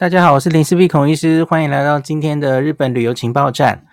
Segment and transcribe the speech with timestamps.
[0.00, 3.84] 大家好，我是林氏璧孔医师，欢迎来到今天的日本旅游情报站。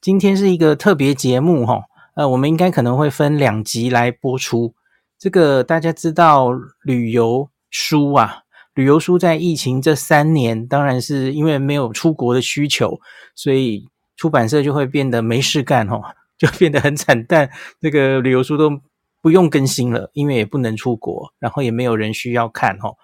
[0.00, 1.82] 今天是一个特别节目，哈，
[2.16, 4.72] 呃，我们应该可能会分两集来播出。
[5.18, 6.48] 这个大家知道，
[6.82, 12.98] 旅游书啊，旅游书在疫情这三年，当然是因为没有出国的需求，
[13.34, 13.86] 所以
[14.16, 16.00] 出版社就会变得没事干，哈，
[16.38, 17.50] 就变得很惨淡。
[17.78, 18.80] 这个旅游书都
[19.20, 22.94] 不用更新了，因为也不能出国，然后也没有人需要看，哈。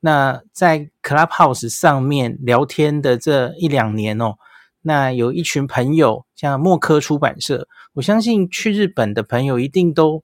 [0.00, 4.36] 那在 Clubhouse 上面聊天的这一两年哦，
[4.82, 10.22] 那有一群朋友，像默克出版社，我相信去日本的朋友一定都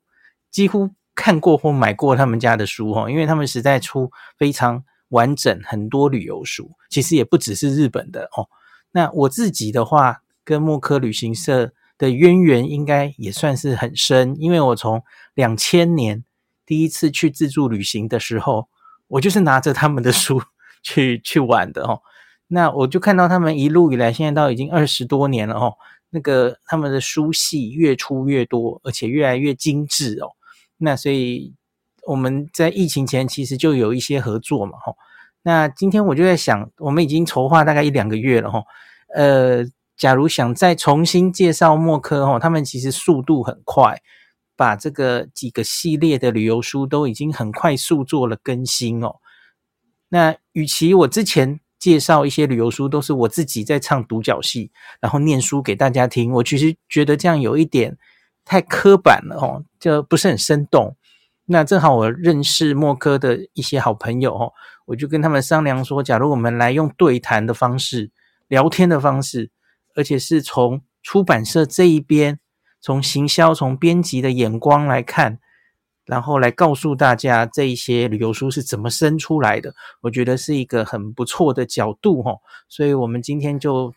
[0.51, 8.47] 几乎看过或买过他们家的书哦，因为他们实在出非常完整很多旅游书，其实也不只是日本的哦。
[8.93, 15.03] 那我自己的话，跟默克旅行社的渊源应该也算是很深，因为我从
[15.35, 16.23] 两千年
[16.67, 18.69] 第一次去自助旅行的时候。
[19.13, 20.43] 我就是拿着他们的书
[20.83, 22.01] 去去玩的哦，
[22.47, 25.75] 那我就看到他们一路以来，现在到已经二十多年了哦，
[26.09, 30.33] 那个他们的书系越出越多，而且越来越精致哦。
[30.79, 31.53] 那所以
[32.07, 34.95] 我们在疫情前其实就有一些合作嘛哈。
[35.43, 38.65] 那今天我就在想，我们已经筹划大概一两个月了哈，
[39.15, 39.63] 呃，
[39.97, 44.01] 假如想再重新介绍默克哈，他们其实速度很快。
[44.63, 49.17] 把这个几个系列的旅游书都已经很快速做了更新哦。
[50.09, 57.99] 那与其我之前介绍一些旅游书都是我自己在唱独角戏，然后念书给大家听，我其实觉得这样有一点
[58.45, 60.97] 太刻板了哦，就不是很生动。
[61.47, 64.53] 那正好我认识默克的一些好朋友哦，
[64.87, 68.13] 我就跟他们商量说，假如我们来用对谈的方式、
[68.47, 69.51] 聊天的方式，
[69.97, 72.39] 而且是从出版社这一边。
[72.83, 75.39] 从行销、从编辑的眼光来看，
[76.05, 82.33] 然后来告诉大家这一些旅游书是怎么生出来的，我觉得是一个很不错的角度哈。
[82.69, 83.95] 所以我们今天就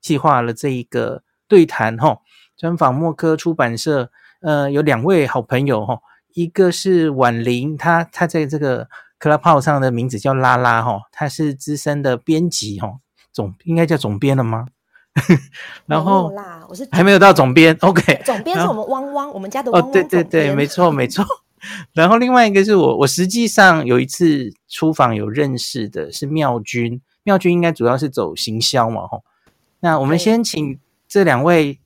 [0.00, 2.18] 计划了这一个对谈哈，
[2.56, 4.10] 专访默克出版社。
[4.40, 6.00] 呃，有两位好朋友哈，
[6.34, 13.00] 一个是婉玲，她她在这个 Clubhouse 上的名字叫拉拉哈，她是资深的编辑哈，
[13.32, 14.66] 总应该叫总编了吗？
[15.86, 18.20] 然后啦，我是还没有到总编，OK。
[18.26, 19.90] 总编是我们汪汪，我们家的汪汪。
[19.90, 21.24] 哦，对对对，没错没错。
[21.94, 29.22] 然后另外一个是我，我实际上有一次出访有认识的是妙君，妙君应该主要是走行销嘛，吼。
[29.80, 31.78] 那我们先请这两位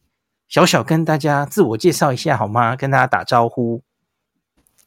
[0.49, 2.75] 小小跟大家自我介绍一下好吗？
[2.75, 3.83] 跟大家打招呼。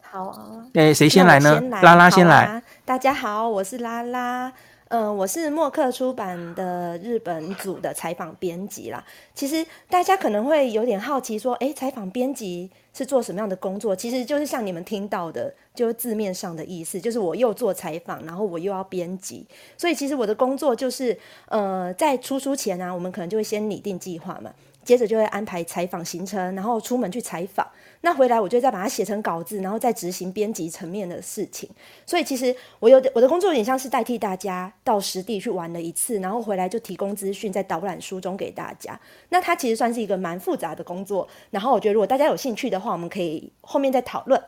[0.02, 0.66] 好啊。
[0.74, 1.62] 诶，谁先来呢？
[1.70, 2.46] 来拉拉先来。
[2.46, 2.62] 啊。
[2.84, 4.52] 大家好，我是拉拉。
[4.92, 9.02] 嗯、我是默克出版的日本组的采访编辑啦。
[9.34, 13.96] 其实大家可能会有点好奇，说，哎，采访编辑是做什么样的工作？
[13.96, 19.48] 其实就是像你们听到的，就是字面上的意思，就是我又做采访，然后我又要编辑。
[19.78, 27.68] 所以其实我的工作就是，呃，在出书前、啊，我们可能就会先拟定计划嘛，接着就会安排采访行程，然后出门去采访。
[28.02, 31.70] 那回来我就再把它写成稿子，然后再执行编辑层面的事情。
[32.06, 39.00] 所以其实我有我的工作有点像是代替大家到实地去玩了一次，然后回来就提供资讯，在导览书中给大家。
[39.30, 41.28] 那它其实算是一个蛮复杂的工作。
[41.52, 44.42] 然后我觉得如果大家有兴趣的话，我们可以后面再讨论。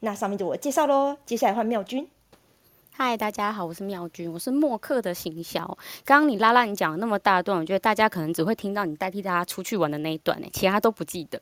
[0.00, 2.08] 那上面就我介绍喽，接下来换妙君。
[3.00, 5.64] 嗨，大家好，我是妙君，我是默克的行销。
[6.04, 11.38] 刚刚你拉拉你讲了那么大段，我觉得大家可能只会听到你代替大家出去玩的那一段呢，其他都不记得。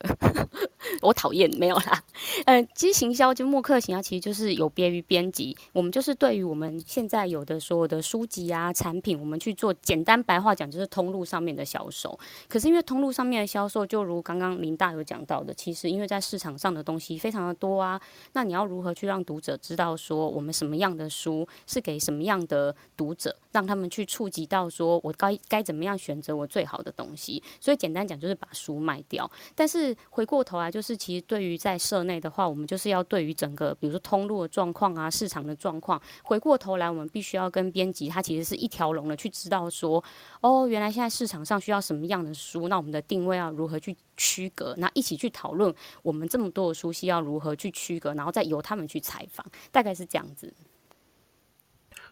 [1.01, 2.03] 我讨厌，没有啦。
[2.45, 12.17] 呃，其实行销就默克行销，其实就是有别于编辑，我们就是对于我们现在有的所有的书籍啊、产品，我们去做简单白话讲，就是通路上面的销售。
[12.47, 17.99] 可是因为通路上面的销售，就如刚刚林大有讲到的，其实因为在市场上的东西非常的多啊，
[18.33, 21.46] 那你要如何去让读者知道说我们什么样的书？
[21.65, 27.41] 是给什么样的读者，让他们去触及到说，我该该怎么样选择我最好的东西？
[27.59, 29.29] 所以简单讲就是把书卖掉。
[29.55, 40.03] 但是回过头来，就是其实对于在社内的话，我们就是要对于整个，比如说通路的状况啊，市场的状况，回过头来，我们必须要跟编辑，他其实是一条龙的去知道说，
[40.41, 44.73] 哦，原来现在市场上需要什么样的书，那我们的定位要如何去区隔？
[44.77, 50.53] 那一起去讨论我们这么多的书系要如何去区隔，然后再由他们去采访，大概是这样子。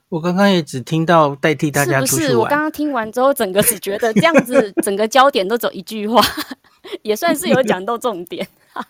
[0.09, 2.11] 我刚刚也只听到代替大家出去。
[2.11, 2.37] 是不是？
[2.37, 6.21] 我刚刚听完之后，整个只觉得这样子， 整个焦点都走一句话，
[7.01, 8.47] 也算是有讲到重点。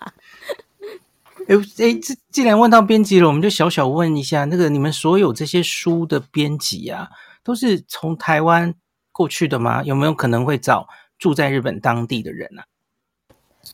[1.47, 7.07] 哎哎，这既然问到编辑了，我们就小小问一下，那个你们所有这些书的编辑啊，
[7.43, 8.73] 都是从台湾
[9.11, 9.83] 过去的吗？
[9.83, 10.87] 有没有可能会找
[11.19, 12.65] 住在日本当地的人啊？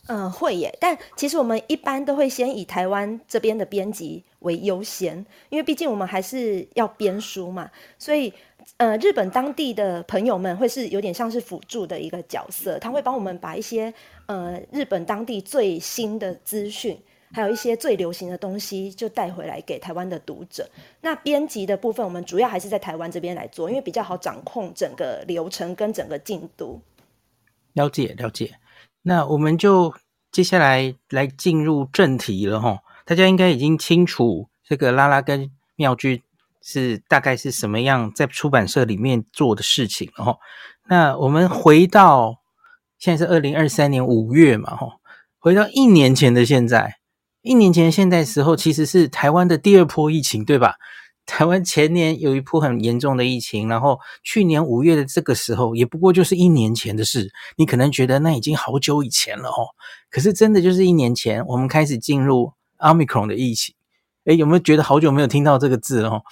[0.08, 0.76] 嗯，会耶。
[0.80, 7.70] 但其实我们一般都会先以台湾这边的编辑为优先，因为毕竟我们还是要编书嘛。
[7.98, 8.34] 所以，
[8.78, 13.94] 呃，日本当地的朋友们会是有点像是辅助的一个角色，他会帮我们把一些
[14.28, 16.98] 呃日本当地最新的资讯，
[17.34, 20.70] 还有一些最流行的东西，就带回来给台湾的读者。
[21.02, 26.80] 那编辑的部分，我们主要还是在台湾这边来做，因为比较好掌控整个流程跟整个进度。
[27.74, 28.54] 了解，了解。
[29.04, 29.94] 那我们就
[30.32, 32.80] 接下来来进入正题了哈。
[33.06, 36.22] 大家应该已经清楚这个拉拉跟妙君
[36.62, 40.38] 是大概是什么样在出版社里面做的事情了哈。
[40.88, 42.36] 那我们回到
[43.00, 44.88] 现在是二零二三年五月嘛哈，
[45.40, 46.98] 回到一年前的现在，
[47.42, 50.76] 一年前现在时候其实是台湾的第二波疫情对吧？
[51.26, 57.32] 台湾前年有一波很严重的疫情，然后去年五月的这个时候，也不过就是一年前的事。
[57.56, 59.70] 你可能觉得那已经好久以前了哦，
[60.10, 63.76] 可是真的就是一年前，我们开始进入 Omicron 的疫情。
[64.26, 66.24] 诶，有没有觉得好久没有听到这个字了哦？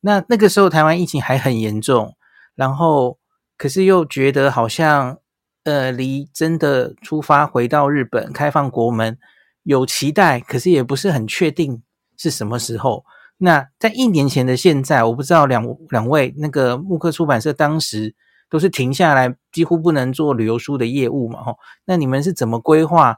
[0.00, 2.16] 那那个时候台湾疫情还很严重，
[2.54, 3.18] 然后
[3.56, 5.18] 可是又觉得好像
[5.64, 9.16] 呃离真的出发回到日本开放国门
[9.62, 11.82] 有期待，可是也不是很确定
[12.16, 13.04] 是什么时候。
[13.42, 18.14] 那在一年前的现在，我不知道两两位那个木刻出版社当时
[18.50, 21.56] 都是停下来，几乎不能做旅游书的业务嘛，吼。
[21.86, 23.16] 那你们是怎么规划？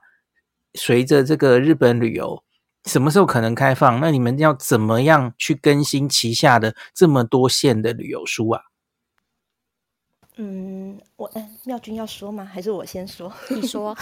[0.74, 2.42] 随着这个日本旅游
[2.84, 4.00] 什么时候可能开放？
[4.00, 8.62] 那你们要怎么样去更新旗下的这么多线的旅游书啊？
[10.36, 12.42] 嗯，我嗯，妙君要说吗？
[12.42, 13.30] 还是我先说？
[13.50, 13.94] 你说。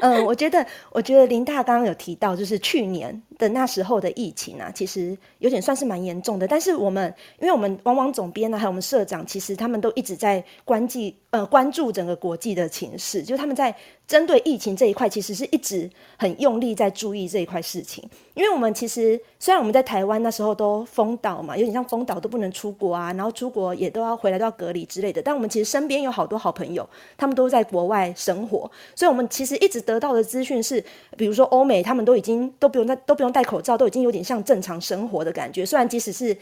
[0.00, 6.46] 嗯，我觉得，我觉得林大刚刚有提到，就是去年的那时候的疫情啊，其实有点算是蛮严重的。
[6.46, 13.74] 但是我们，因为我们往往总编呢，还有我们社长，其实他们都一直在关记呃关注整个国际的情势，就他们在。
[14.04, 18.06] 针对疫情这一块，其实是一直很用力在注意这一块事情。
[18.34, 25.22] 因为我们其实虽然我们在台湾那时候都封岛嘛，有点像封岛都不能出国啊，然后出国也都要回来都要隔离之类的。
[25.22, 26.86] 但我们其实身边有好多好朋友，
[27.16, 30.84] 他们都在国外生活，所以我们其实一直得到的资讯是，
[31.16, 35.64] 比如说欧美他们都已经都不用在都不用戴口罩，都已经有点像正常生活的感觉。
[35.64, 36.36] 虽然即使是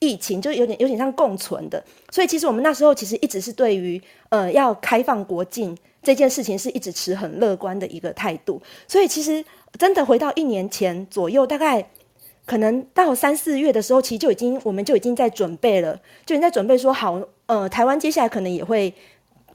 [0.00, 1.82] 疫情，就有点有点像共存的。
[2.10, 5.76] 所以其实我们那时候其实一直是对于呃要开放国境。
[6.04, 9.44] 这件事情是一直持很乐观的一个态度，所以其实
[9.78, 11.88] 真的回到一年前左右，大概
[12.44, 15.94] 可能到三四月的时候，其实就已经我们就已经在准备了，
[16.26, 18.92] 就已经在准备说好，呃，台湾接下来可能也会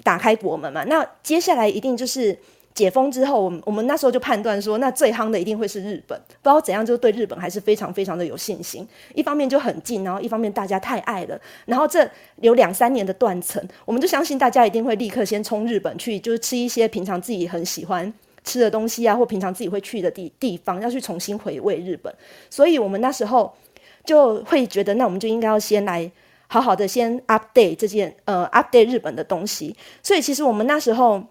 [0.04, 2.40] 打开国门嘛，那接下来一定就是。
[2.77, 6.15] 解封之后，我们我们那时候就判断说，那最夯的一定会是日本。
[6.27, 8.88] 不知道怎样，就对日本还是非常非常的有信心。
[9.15, 11.41] 一方面就很近，然后一方面大家太爱了。
[11.65, 18.13] 然后这有两三年的断层，我们就相信大家一定会立刻先冲日本去，就是吃一些平常自己很喜欢
[18.44, 22.13] 吃的东西啊，或平常自己会去的地地方，要去重新回味日本。
[22.51, 23.51] 所以我们那时候
[24.06, 26.12] 就会觉得，那我们就应该要先来
[26.45, 29.75] 好好的先 update 这件呃 update 日本的东西。
[30.03, 31.23] 所以其实我们那时候。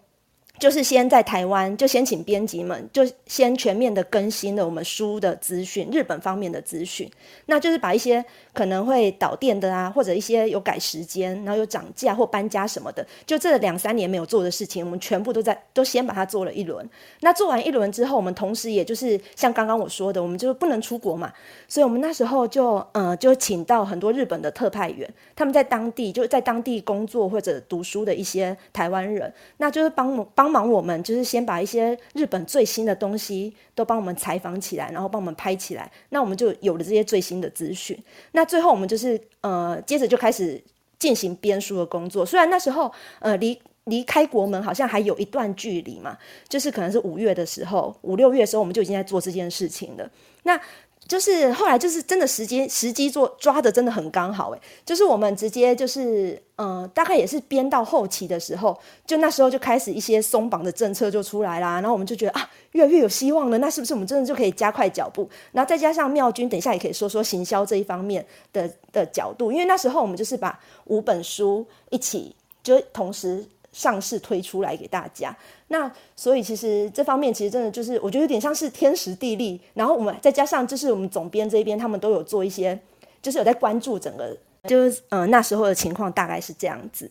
[0.59, 7.11] 就是先在台湾，就先请编辑们，就先全面的更新了我们书的资讯，日本方面的资讯，
[7.47, 8.25] 那就是把一些
[8.57, 16.89] 可能会导电的啊，或者一些有改时间，然后有涨价或搬家什么的，就这两三年没有做的事情，我们全部都在都先把它做了一轮。
[17.21, 21.31] 那做完一轮之后，我们同时也就是像刚刚我说的，我们就是不能出国嘛，
[21.69, 30.47] 所以我们那时候就呃就请到很多日本的特派员，他们在当地就是在当地工作或者读书的一些台湾人，那就是帮帮。
[30.47, 37.99] 帮忙我们，就是先把一些日本最新的东西都帮我们采访起来，然后帮我们拍起来，那我们就有了这些最新的资讯。
[38.31, 40.63] 那最后我们就是呃，接着就开始
[40.99, 42.25] 进行编书的工作。
[42.25, 46.17] 虽然那时候呃离离开国门好像还有一段距离嘛，
[46.49, 50.11] 就是可能是五月的时候，五六月的时候我们就已经在做这件事情了。
[50.45, 50.59] 那
[51.07, 65.29] 就是后来就是真的时间时机做抓的真的很刚好诶，就是我们直接就是呃大概也是编到后期的时候，就那时候就开始一些松绑的政策就出来啦，然后我们就觉得啊越来越有希望了，那是不是我们真的就可以加快脚步？
[65.53, 73.47] 然后再加上妙君等一下也可以说说行销这一方面的的角度，因为那时候我们就是把五本书一起就同时。
[73.77, 75.37] 上市推出来给大家，
[75.69, 82.81] 那所以其实这方面其实真的就是我觉得有点像是天时地利，然后我们再加上就是我们总编这边他们都有做一些，
[83.21, 87.11] 就是有在关注整个，就是呃那时候的情况大概是这样子。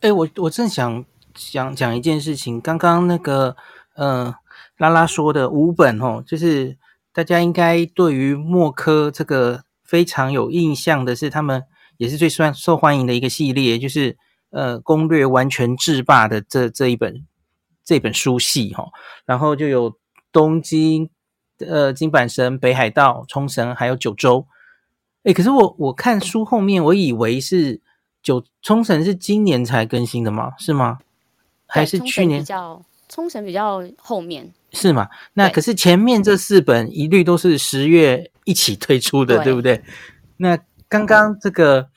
[0.00, 1.04] 哎、我我正想
[1.36, 3.54] 想讲一件事情，刚刚那个
[3.94, 4.34] 呃
[4.78, 6.76] 拉拉说的五本哦，就是
[7.12, 11.62] 大家应该对于默克这个非常有印象的是，他们
[11.98, 14.16] 也是最受受欢迎的一个系列，就是。
[14.56, 17.26] 呃，攻略完全制霸的这这一本
[17.84, 18.88] 这本书系哈，
[19.26, 19.94] 然后就有
[20.32, 21.10] 东京、
[21.58, 24.46] 呃金板神、北海道、冲绳，还有九州。
[25.24, 27.82] 哎，可是我我看书后面，我以为是
[28.22, 30.54] 九冲绳是今年才更新的吗？
[30.58, 31.00] 是吗？
[31.66, 32.40] 还是去年？
[32.40, 35.10] 比较冲绳比较后面是吗？
[35.34, 39.82] 那可是前面这四本一律都是十月一起推出的，对，对不对？
[40.38, 40.58] 那
[40.88, 41.88] 刚刚这个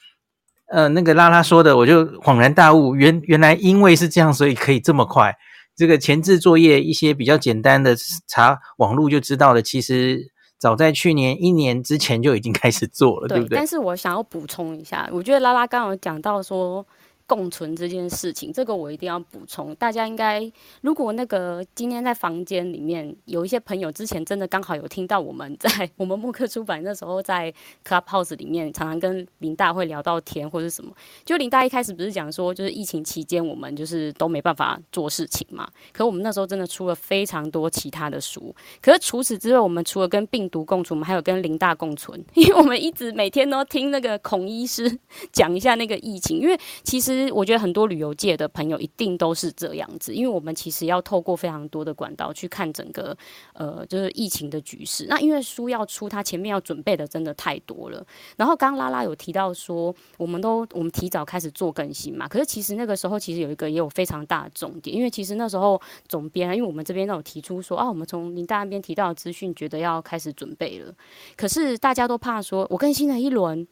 [0.70, 5.36] 呃那个拉拉说的，我就恍然大悟，原原来因为是这样，所以可以这么快。
[5.76, 7.96] 这个前置作业一些比较简单的
[8.28, 10.32] 查网络就知道了，其实。
[10.60, 13.56] 早在去年一年之前就已经开始做了，对，对不对？
[13.56, 16.86] 但是我想要补充一下，我觉得拉拉刚刚有讲到说。
[17.30, 19.76] 共存这件事情，这个我一定要补充。
[19.76, 27.54] 大家应该，如果那个今天在房间里面有一些朋友，之前真的刚好有听到我们在 我们默克出版那时候，在
[27.88, 30.92] Clubhouse 里面常常跟林大会聊到天或者什么。
[31.24, 35.70] 就林大一开始不是讲说，就是疫情期间我们就是都没办法做事情嘛。
[35.94, 38.56] 可我们那时候真的出了非常多其他的书。
[38.82, 44.98] 可是除此之外，我们除了跟病毒共存，我们还有跟林大共存， 因为我们一直每天都听那个孔医师
[45.32, 47.19] 讲一下那个疫情，因为其实。
[47.20, 53.18] 其实我觉得很多旅游界的朋友一定都是这样子，因为我们其实要透过非常多的管道去看整个
[53.52, 55.06] 呃，就是疫情的局势。
[55.10, 58.02] 那因为书要出，它前面要准备的真的太多了。
[58.38, 70.94] 然后刚刚拉拉有提到说，我们都我们提早开始做更新嘛，可是其实那个时候其实有一个也有非常大的重点，因为其实那时候总编，因为我们这边都有提出说啊，我们从林大那边提到资讯，觉得要开始准备了，
[71.36, 73.68] 可是大家都怕说，我更新了一轮。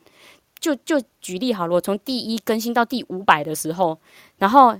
[0.59, 3.97] 就就举例好了，我从第一更新到第五百的时候，
[4.37, 4.75] 然后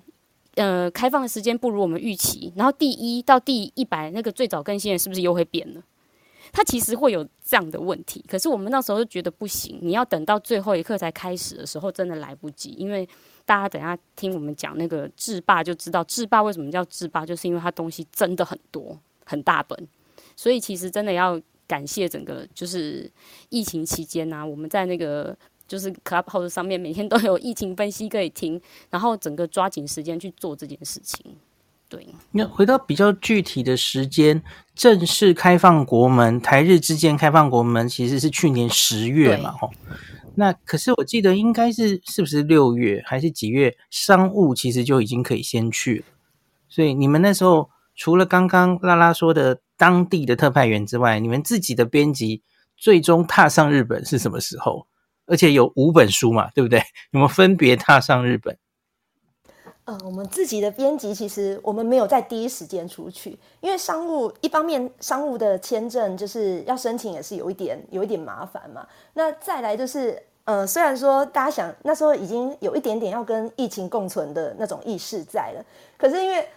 [0.55, 5.81] 呃，开放的时间不如我们预期，然后第一到第一百那个最早更新的是不是又会变了？
[6.51, 8.25] 它其实会有这样的问题。
[8.27, 12.69] 可是我们那时候就觉得不行，你要等到最后一刻才开始的时候，真的来不及。
[12.71, 13.07] 因为
[13.45, 19.87] 大家等下听我们讲那个制霸就知道，制霸为什么叫制霸，就是因为它东西真的很多，很大本。
[20.35, 23.11] 所以其实真的要感谢整个就是
[23.49, 25.37] 疫情期间啊，我们在那个。
[25.67, 28.59] 就是 Clubhouse 上面每天都有疫情分析可以听，
[28.89, 31.23] 然后整个抓紧时间去做这件事情。
[31.89, 34.43] 对，那回到比较具体的时间，
[34.75, 39.71] 正式开放国门，台日之间开放国门其实是去年十月嘛，吼。
[40.35, 43.75] 那可是我记得应该是是不是六月还是几月？
[43.89, 46.05] 商务其实就已经可以先去了。
[46.67, 52.41] 所以你们那时候除了刚刚拉拉说的当地的特派员之外，你们自己的编辑
[52.75, 54.85] 最终踏上日本是什么时候？
[55.27, 56.81] 而且有五本书嘛，对不对？
[57.13, 58.57] 你们分别踏上日本。
[59.85, 68.85] 呃，我们自己的编辑其实我们没有在第一时间出去，因为商务一方面商务的签证就是要申请也是有一点有一点麻烦嘛。
[69.13, 75.65] 那再来就是，呃，虽然说大家想那时候已经有一点点要跟疫情共存的那种意识在了，
[75.97, 76.47] 可是因为。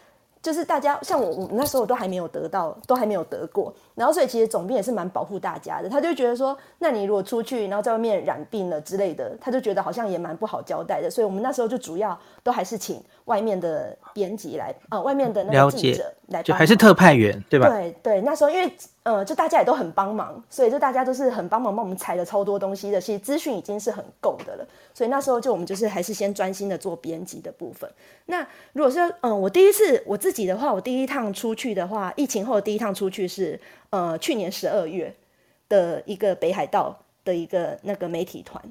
[0.43, 17.69] 就是大家像我，我那时候都还没有得到，都还没有得过，然后所以其实总兵也是蛮保护大家的，他就觉得说，那你如果出去，然后在外面染病了之类的，他就觉得好像也蛮不好交代的，所以我们那时候就主要都还是请外面的编辑来，呃，外面的那个记者来，就还是特派员对吧？
[17.69, 18.73] 对对，那时候因为。
[19.03, 23.01] 呃，就大家也都很帮忙，所以就大家都是很帮忙帮我们采了超多东西的。
[23.01, 27.91] 其实资讯已经是很够的了，所以那时候就我们就是还是先专心的做编辑的部分。
[28.27, 35.13] 那如果是，嗯、呃，我第一次我自己的话，我第一趟出去的话，疫情后的第一趟出去是呃去年十二月
[35.67, 38.63] 的一个北海道的一个那个媒体团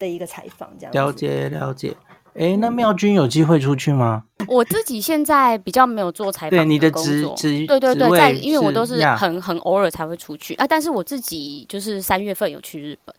[0.00, 1.94] 的一个采访，这样了解了解。
[2.38, 4.24] 哎，那妙君有机会出去吗？
[4.46, 6.50] 我自己现在比较没有做采访。
[6.50, 10.66] 对，你的职职对对对，在因为我都是很很偶尔才会出去啊。
[10.66, 13.14] 但是我自己就是三月份有去日本，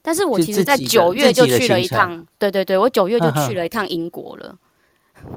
[0.00, 2.26] 但是我其实在九月就去了一趟。
[2.38, 4.56] 对对对，我九月就去了一趟英国了。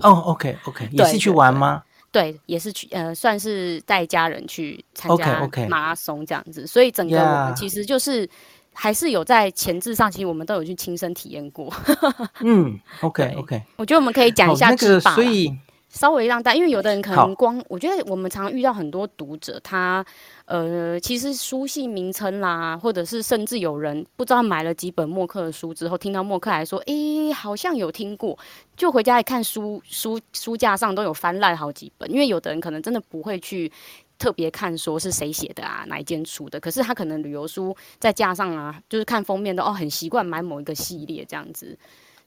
[0.01, 1.83] 哦，OK OK， 也是去玩吗？
[2.11, 6.65] 对，也是去呃，算是带家人去参加马拉松这样子。
[6.65, 8.29] 所以整个我们其实就是。
[8.75, 11.73] 还是有在前置上，其实我们都有去亲身体验过。
[12.43, 15.57] 嗯，OK OK，我觉得我们可以讲一下制霸，那个，所以
[15.89, 20.05] 稍微让大家，因为有的人可能光，我觉得我们常常遇到很多读者，他
[20.43, 28.37] 呃，其实书系名称啦，或者是甚至有人不知道买了几本默克的书之后，听到默克来说，诶，好像有听过，
[28.75, 33.71] 就回家一看书书书架上都有翻烂好几本，因为有的人可能真的不会去。
[34.17, 36.59] 特别看说是谁写的啊，哪一间出的？
[36.59, 41.77] 可是他可能旅游书再加上啊，就是看封面都哦，很习惯买某一个系列这样子。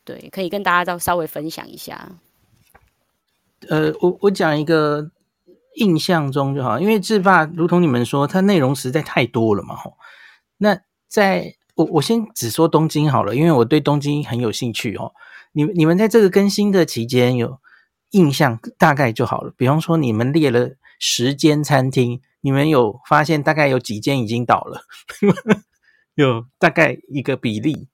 [0.04, 2.12] 对，可以跟大家再稍微分享一下。
[3.68, 5.10] 呃，我我讲一个
[5.74, 9.76] 印象中就好，因为制霸如同你们说，它内容实在太多了嘛。
[9.76, 9.94] 吼，
[10.58, 15.12] 那在我我先只说东京好了，因为我对东京很有兴趣哦。
[15.52, 17.58] 你你们在这个更新的期间有
[18.10, 19.52] 印象大概就好了。
[19.56, 24.82] 比方说，你们列了十间餐厅，你们有发现大概有几间已经倒了？
[26.14, 27.88] 有大概一个比例。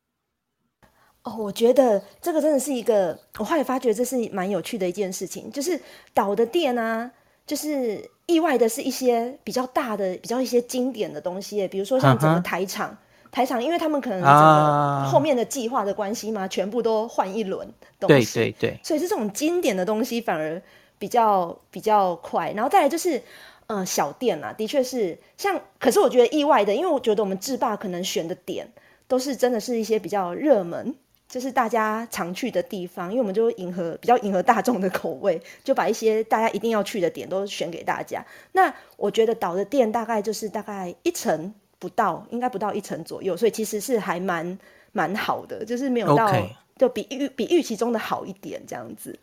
[1.23, 5.81] 哦，我觉得这个真的是一个，我后来发觉这是蛮有趣的一件事情，就是
[6.13, 7.11] 倒的店啊，
[7.47, 12.91] 就是意外的是一些比较大的、比较一些经典的东西，比如说像整个台场。
[12.91, 12.97] Uh huh.
[13.35, 17.69] 台场，因为他们可能整个后面的计划的关系嘛，啊、全部都换一轮
[17.99, 20.63] 东西，对对对，所以是这种经典的东西反而
[21.05, 22.51] 比较比较快。
[22.53, 23.23] 然后再来就是，
[23.67, 28.67] 呃，小店啊，的确是像，可是我觉得意外的，因为我觉得我们制霸可能选的点
[29.07, 30.95] 都是真的是一些比较热门，
[31.29, 38.25] 就是大家常去的地方，因为我们就迎合比较迎合大众的口味，就把一些大家一定要去的点都选给大家。
[38.53, 41.53] 那我觉得倒的店大概就是大概一层。
[41.77, 44.59] 不到，应该不到一层左右，所以其实是还蛮
[44.93, 46.33] 蛮好的，就是没有到.
[46.79, 49.19] 就比预比预期中的好一点这样子。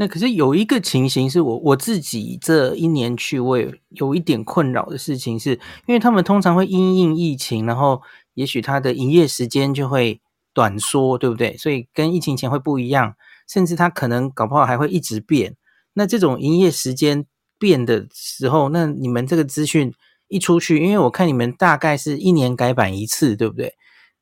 [0.00, 5.54] 那可是有一个情形是我我自己这一年去，我也有一点困扰的事情是，
[5.86, 8.00] 因为他们通常会因应疫情，然后
[8.34, 10.20] 也许他的营业时间就会
[10.54, 11.56] 短缩，对不对？
[11.56, 13.14] 所以跟疫情前会不一样，
[13.48, 15.56] 甚至他可能搞不好还会一直变。
[15.94, 17.26] 那这种营业时间
[17.58, 19.92] 变的时候，那你们这个资讯。
[20.30, 23.72] 一出去，因为我看你们大概是一年改版一次，对不对？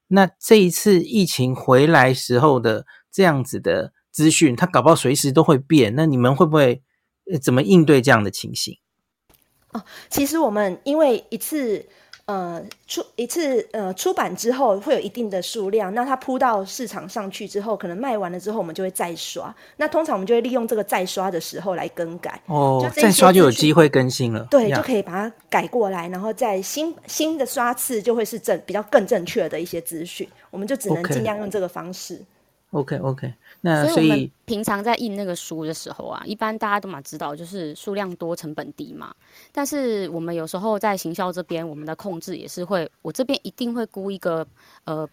[0.06, 5.94] 那这一次疫情回来时候的这样子的资讯，它搞不好随时都会变。
[5.94, 6.80] 那你们会不会
[7.42, 8.78] 怎么应对这样的情形？
[9.72, 11.84] 哦，其实我们因为一次。
[12.28, 19.54] 呃，出一次呃出版之后会有一定的数量，那它铺到市场上去之后，可能卖完了之后，我们就会再刷。
[19.76, 22.42] 那通常我们就会利用这个再刷的时候来更改。
[22.46, 24.44] 哦，再刷就有机会更新了。
[24.50, 30.28] 对，就可以把它改过来，然后在新新的刷次就会是正比较更正确的一些资讯。
[30.50, 32.20] 我们就只能尽量用这个方式。
[32.76, 33.34] OK OK。
[33.62, 39.14] 那所以我们平常在印那个书的时候啊，一般大家都嘛知道，就是数量多成本低嘛。
[39.50, 44.46] 但是我们有时候在行销这边，我们的控制也是会，我这边一定会估一个
[44.84, 45.08] 呃，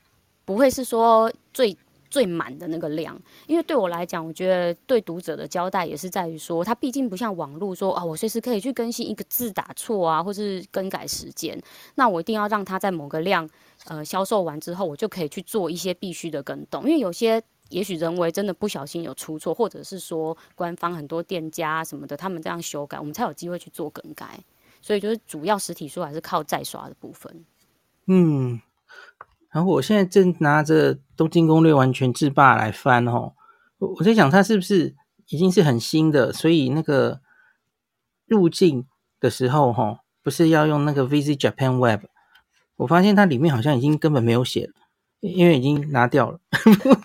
[0.45, 1.75] 不会是说最
[2.11, 11.59] 最满的那个量，因为对我来讲，我觉得对读者的交代也是在于说，它毕竟不像网络说啊，我随时可以去更新一个字打错啊，或是更改时间。
[11.95, 13.49] 那我一定要让它在某个量
[13.85, 17.41] 呃销售完之后，我就可以去做一些必须的更动，因为有些。
[17.73, 24.39] 也许人为真的不小心有出错，或者是说官方很多店家什么的，他们这样修改，我们才有机会去做更改。
[24.79, 27.45] 所以就是主要实体书还是靠再刷的部分。
[28.05, 28.61] 嗯，
[29.49, 33.33] 然后我现在正拿着《东京攻略完全制霸》来翻哦，
[33.79, 34.95] 我在想它是不是
[35.29, 37.21] 已经是很新的，所以那个
[38.27, 38.85] 入境
[39.19, 42.03] 的时候哈，不是要用那个 Visit Japan Web，
[42.75, 44.73] 我发现它里面好像已经根本没有写了。
[45.23, 46.37] 因为已经拿掉了，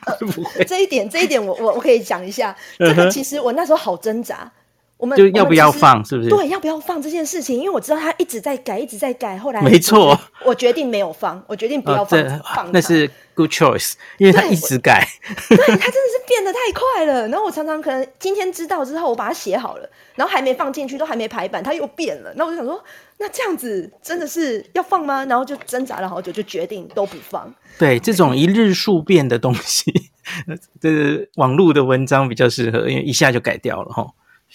[0.66, 2.54] 这一点，这一点我我我可以讲一下。
[2.76, 4.50] 这个其实我那时候好挣扎，
[4.99, 6.29] 我们就要不要放，是不是？
[6.29, 7.57] 对，要不要放这件事情？
[7.57, 9.39] 因为我知道他一直在改，一直在改。
[9.39, 12.21] 后来没错，我决定没有放，我决定不要放。
[12.21, 15.07] 哦、放那是 good choice，因为他一直改。
[15.49, 17.29] 对，他真的是变得太快了。
[17.29, 22.33] 然后我常常可能今天知道之后，我把它写好了，然后还没放进去，都还没排版，它又变了。
[22.37, 22.83] 那我就想说。
[23.21, 25.25] 那这样子真的是要放吗？
[25.25, 27.53] 然后就挣扎了好久，就决定都不放。
[27.77, 29.93] 对，这种一日数变的东西，
[30.81, 34.07] 这个网络的文章比较适合，因为一下就改掉了哈。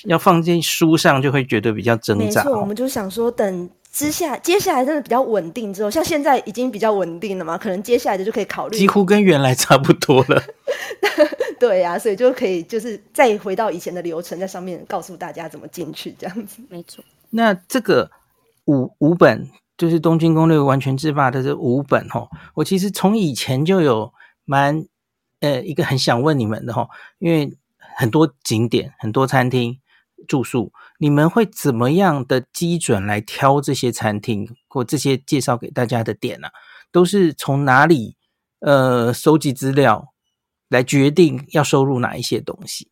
[0.05, 2.43] 要放进书上就会觉得比较挣扎。
[2.43, 8.77] 没错，我们就想说，等之下接下来真的比较稳定之后，像现在已经比较稳定了嘛，可能接下来的就可以考虑。
[8.77, 10.43] 几乎跟原来差不多了。
[11.59, 16.61] 对呀、啊，所以就可以就是再回到以前的流程，在上面告诉大家怎么进去，这样子。
[16.69, 17.03] 没错。
[17.29, 18.09] 那这个。
[18.65, 24.13] 五五本就是《东京攻略完全制霸》的这五本哦，我其实从以前就有
[24.45, 24.85] 蛮
[25.41, 26.87] 呃一个很想问你们的吼，
[27.19, 27.57] 因为
[27.97, 29.77] 很多景点、很多餐厅、
[30.27, 36.53] 住宿，你们会怎么样的基准来挑这些餐厅或这些介绍给大家的点呢、啊？
[36.91, 38.15] 都是从哪里
[38.59, 40.13] 呃收集资料
[40.69, 42.89] 来决定要收入哪一些东西？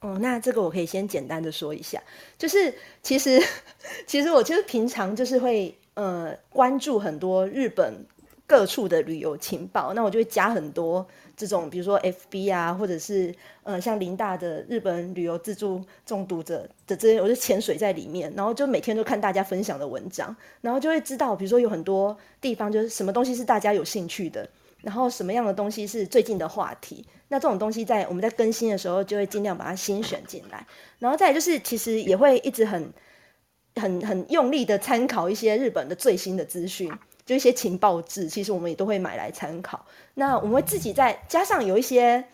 [0.00, 2.02] 哦，那这个我可以先简单的说一下，
[2.36, 3.42] 就是其实
[4.06, 8.06] 其实我其实平常就是会呃关注很多日本
[8.46, 11.06] 各处的旅游情报，那我就会加很多
[11.36, 24.48] 这种，比如说 FB 啊，或者是呃像林大的日本旅游自助中毒者的这些，我就潜水在里面，然后就每天都看大家分享的文章，然后就会知道，比如说有很多地方就是什么东西是大家有兴趣的。
[24.82, 27.04] 然后什么样的东西是最近的话题？
[27.26, 30.64] 那这种东西在我们在更新的时候，就会尽量把它新选进来。
[31.00, 32.92] 然后再就是，其实也会一直很、
[33.74, 36.92] 很、很用力的参考一些日本的最新的资讯，
[37.26, 39.84] 就一些情报志，其实我们也都会买来参考。
[40.14, 42.24] 那我们会自己再加上有一些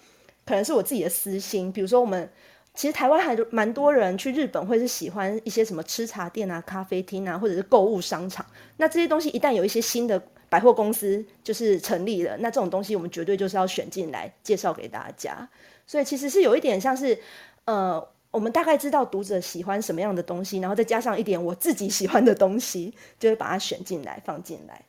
[0.44, 2.30] 可能是我自己的私心，比如说我们
[2.74, 8.44] 其实台湾还蛮多人去日本会是喜欢一些什么吃茶店啊、咖啡厅啊，或者是购物商场。
[8.76, 15.48] 那这些东西一旦有一些新的百货公司就是成立了，那这种东西我们绝对就是要选进来介绍给大家。
[15.86, 17.18] 所以其实是有一点像是，
[17.64, 24.84] 呃，我们大概知道读者喜欢什么样的东西，然后再加上一点我自己喜欢的东西，就会把它选进来放进来。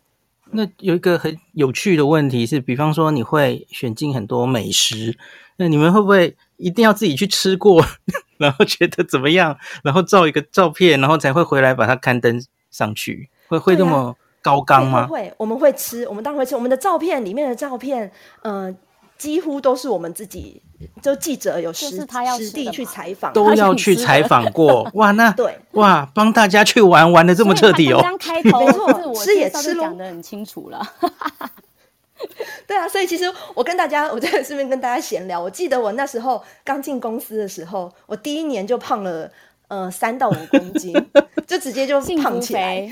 [0.51, 5.15] 那有一个很有趣的问题是，比方说你会选进很多美食，
[5.57, 6.35] 那你们会不会？
[6.57, 7.83] 一定要自己去吃过，
[8.37, 15.05] 然后觉得怎么样，然后照一个照片，然后才会回来把它刊登上去，会会这么高纲吗？
[15.07, 16.55] 会，会，我们会吃，我们当然会吃。
[16.55, 18.09] 我们的照片里面的照片，
[18.43, 18.75] 嗯、呃，
[19.23, 20.61] 几乎都是我们自己，
[21.01, 24.85] 就记者有实实地去采访，都要去采访过。
[24.95, 28.01] 哇，那对，哇，帮大家去玩玩的这么彻底哦。
[28.01, 30.85] 刚开头没错，吃也吃讲的很清楚了。
[32.67, 35.39] 对啊，所以其实我跟大家，我在顺便跟大家闲聊。
[35.39, 39.31] 我记得我那时候刚进公司的时候，我第一年就胖了
[39.69, 40.93] 呃三到五公斤，
[41.47, 42.91] 就直接就胖起来。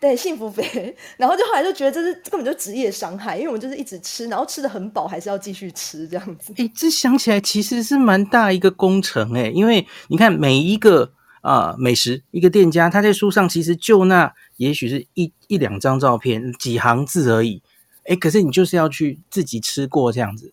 [0.00, 0.94] 对，幸福肥。
[1.18, 6.52] 然后就后来就觉得这是根本就职业伤害，因为我们就是一直吃，然后吃的很饱，还是要继续吃这样子。
[6.56, 17.60] 哎，这想起来其实是蛮大一个工程哎，因为你看每一个啊、呃、美食一个店家，他在书上其实就那也许是一一两张照片，几行字而已。
[18.04, 20.52] 哎，可是你就是要去自己吃过这样子，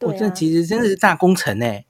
[0.00, 1.84] 我、啊哦、这其实真的是大工程哎。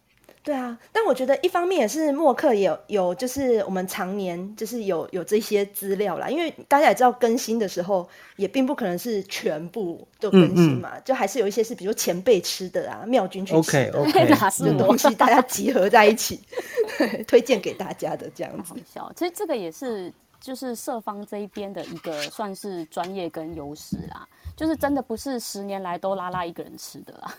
[0.45, 16.41] 对啊，但我觉得一方面也是默克也有有，就是我们常年就是有有这些资料啦，因为大家也知道更新的时候也并不可能是全部都更新嘛，嗯嗯就还是有一些是比如前辈吃的啊，妙君去吃的 OK OK 的东西，大家集合在一起
[17.29, 18.75] 推荐给大家的这样子。
[18.75, 24.27] 好笑，其实这个也是就是社方这一边的一个算是专业跟优势啦。
[24.55, 27.35] 就是真的不是十年来都拉拉一个人吃的啦，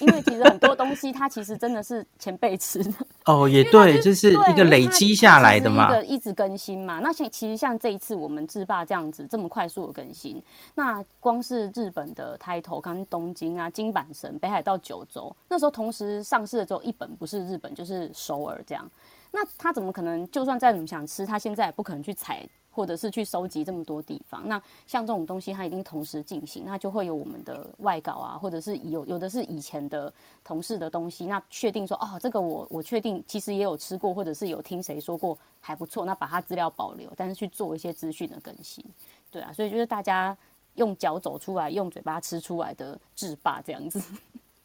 [0.00, 2.92] 因为其实很多东西它其实真的是前辈吃的
[3.26, 6.98] 哦，也对，就，就是一个累积下来的嘛，一个一直更新嘛。
[7.00, 10.42] 那像其实像这一次我们制霸这样子这么快速的更新，
[10.74, 18.90] 那光是日本的抬头，刚东京啊、金阪神、北海道九州，那时候同时上市的时候，一本不是日本就是首尔这样，
[19.32, 22.46] 那他怎么可能就算再怎么想吃，他现在也不可能去采。
[22.72, 30.12] 或者是去收集这么多地方，那像这种东西，它一定同时进行，那就会有我们的外稿啊，或者是有有的是以前的
[30.44, 38.84] 同事的东西，那确定说哦，这个我我确定其实也有吃过，或者是有听谁说过还不错，那把它资料保留，但是去做一些资讯的更新，
[39.32, 40.36] 对啊，所以就是大家
[40.76, 44.00] 用脚走出来，用嘴巴吃出来的制霸这样子。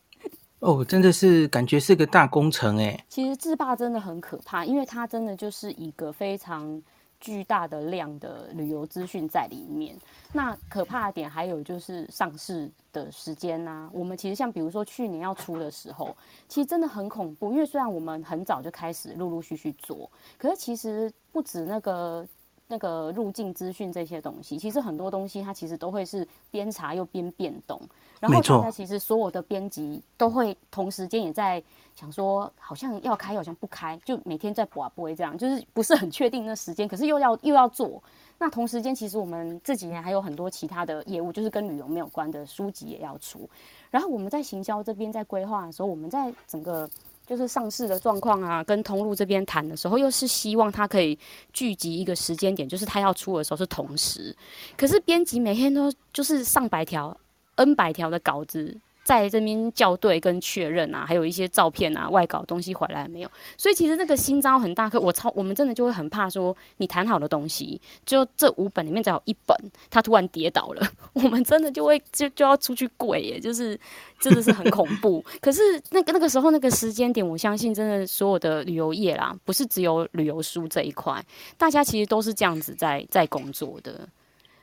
[0.59, 3.03] 哦，真的是感觉是个大工程哎。
[3.09, 6.81] 其实制霸真的很可怕，因为它真的就是一个非常。
[7.19, 9.97] 巨大的量的旅游资讯在里面，
[10.33, 13.89] 那可怕的点还有就是上市的时间呐、啊。
[13.93, 16.15] 我们其实像比如说去年要出的时候，
[16.47, 22.27] 其实真的很恐怖，因为虽然我们很早就开始陆陆续续做，可是其实不止那个。
[22.67, 27.79] 那个入境资讯这些东西，其实很多东西它其实都会是边查又边变动，
[28.19, 31.61] 然后大家其实所有的编辑都会同时间也在
[31.95, 38.01] 想说，好像要开，好像不开，就每天在播播这样，就是不是很确定那时间，可是又要又要做。
[38.37, 43.47] 那同时间其实我们这几年还有很多其他的业务，就是跟旅游没有关的书籍也要出，
[43.91, 46.89] 然后我们在行销这边在规划的时候，我们在整个。
[47.25, 51.17] 就是上市的状况啊，跟通路这边谈的时候，又是希望他可以
[51.51, 54.35] 聚集一个时间点，就是他要出的时候是同时。
[54.77, 57.15] 可是编辑每天都就是上百条、
[57.55, 58.77] N 百条的稿子。
[59.05, 63.29] 在这边校对跟确认啊，还有一些照片啊、外稿东西回来没有？
[63.55, 69.55] 所以其实那个心脏很大，可我超我们真的就会很怕说，你谈好的东西，就这五本里面只有一本，
[69.91, 70.81] 它突然跌倒了，
[71.13, 73.79] 我们真的就会就就要出去跪耶，就是
[74.19, 75.23] 真的是很恐怖。
[75.39, 81.23] 可是那个那个时候那个时间点，我相信真的所有的旅游业啦，不是只有旅游书这一块，
[81.59, 84.09] 大家其实都是这样子在在工作的。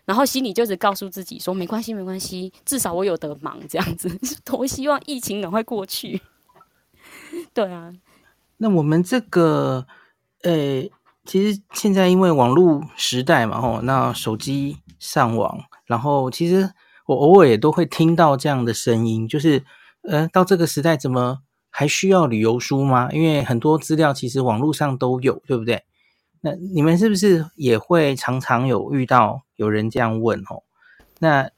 [0.04, 4.08] 然后心里就是告诉自己说：“没关系，没关系，至少我有得忙。”这样子，
[4.44, 6.20] 多希望疫情赶快过去。
[7.54, 7.92] 对啊，
[8.58, 9.86] 那我们这个，
[10.42, 10.82] 呃，
[11.24, 16.72] 其实现在因为网络时代嘛，吼，那手机上网，然后其实
[17.06, 19.64] 我偶尔也都会听到这样的声音，就是，
[20.02, 23.08] 呃，到这个时代怎么还需要旅游书吗？
[23.12, 25.84] 因为很多资料其实网络上都有，对不对？
[26.42, 30.62] 那你们是不是也会常常有遇到有人这样问哦？
[31.20, 31.50] 那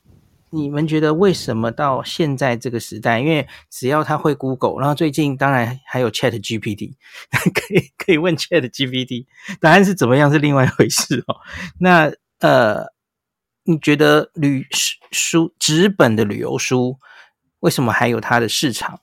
[0.51, 6.95] 你们觉得为什么到现在这个时代，因为只要他会 Google，然后最近当然还有 Chat GPT，
[7.33, 9.27] 可以可以问 Chat GPT，
[9.61, 11.37] 答案是怎么样是另外一回事哦。
[11.81, 12.85] 那呃，
[13.65, 14.67] 你觉得旅
[15.11, 16.99] 书纸本的旅游书
[17.61, 19.01] 为什么还有它的市场？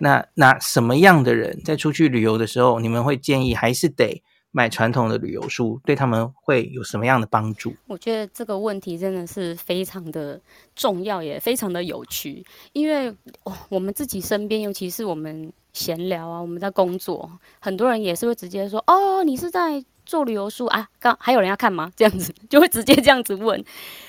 [0.00, 4.22] 那那什么样的人在出去旅游的时候，你们会建议还是得
[4.58, 7.72] 买传统的旅游书，对他们会有什么样的帮助？
[7.86, 10.40] 我觉得这个问题真的是非常的
[10.74, 12.44] 重要，也非常的有趣。
[12.72, 13.08] 因为
[13.44, 20.88] 哦，我们自己身边，尤其是我们闲聊啊，我们在工作，很多人也是会直接说：“哦，你是在做旅游书啊？
[20.98, 23.64] 刚还有人要看吗？”这样子就会直接这样子问。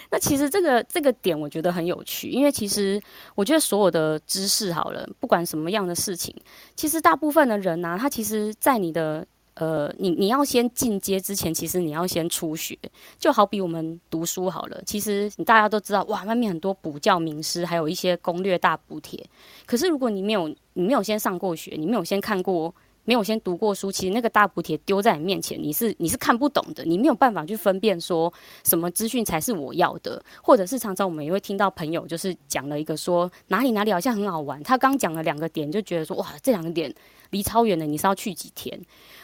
[0.09, 2.99] 那其实这个这个点我觉得很有趣，因为其实
[3.35, 6.35] 我觉得所有的知识好了，不管什么样的事情，
[6.75, 9.27] 其实大部分的人呢、他其实，在你的。
[9.59, 12.77] 呃，你你要先进阶之前，其实你要先初学，
[13.19, 14.81] 就好比我们读书好了。
[14.85, 19.21] 其实大家都知道，哇，外面很多补教名师，还有一些攻略大补帖。
[19.65, 30.23] 可是如果你没有，你没有先上过学，你没有先看过，没有先读过书，其实那个大补帖丢在你面前，你是你是看不懂的，你没有办法去分辨说什么资讯才是我要的。
[30.41, 36.95] 或者是常常我们也会听到朋友就是讲了一个说哪里哪里好像很好玩，他刚讲了两个点，就觉得说哇，这两个点
[37.31, 38.79] 离超远的，你是要去几天？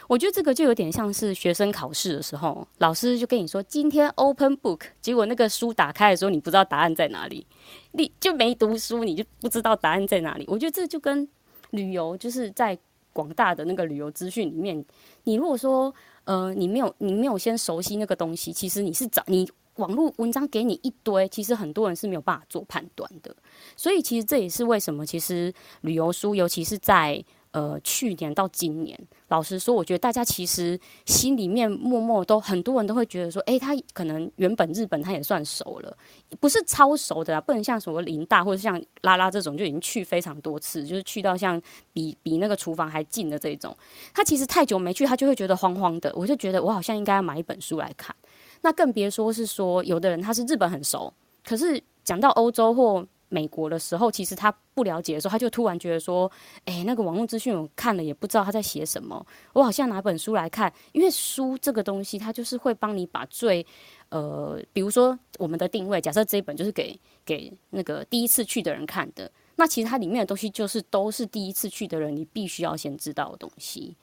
[0.08, 7.44] 我觉得这个就有点像是学生考试的时候，老师就跟你说今天 open book，结果那个书打开的时候，你不知道答案在哪里，
[7.90, 10.44] 你就没读书，你就不知道答案在哪里。
[10.46, 11.28] 我觉得这就跟
[11.70, 12.78] 旅游，就是在
[13.12, 14.84] 广大的那个旅游资讯里面，
[15.24, 15.92] 你如果说
[16.22, 23.34] 呃你没有你没有先熟悉那个东西，其实你是找你网络文章给你一堆，其实很多人是没有办法做判断的。
[23.76, 27.24] 所以其实这也是为什么，其实旅游书尤其是在。
[27.56, 28.94] 呃，去年到今年，
[29.28, 35.96] 老实说，我觉得大家其实心里面默默都很多人都会觉得说，诶，他可能原本日本他也算熟了，
[36.38, 41.58] 不是超熟的啦，不能像什么林大或者像拉拉这种就已经去非常多次，就是去到像
[41.94, 43.74] 比比那个厨房还近的这种，
[44.12, 46.12] 他其实太久没去，他就会觉得慌慌的。
[46.14, 48.14] 我就觉得我好像应该要买一本书来看，
[48.60, 51.10] 那更别说是说有的人他是日本很熟，
[51.42, 56.30] 可是讲到欧洲或美国的时候，其实他不了解的时候，他就突然觉得说
[56.66, 63.66] ：“诶，那个网络资讯我看了也不知道他在写什么，我好像拿本书来看。”因为书这个东西，它就是会帮你把最
[64.10, 73.96] 呃，比如说我们的定位，假设这一本就是给给那个第一次去的人看的，那其实它里面的东西就是都是第一次去的人你必须要先知道的东西。